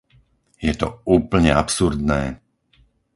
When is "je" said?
0.67-0.73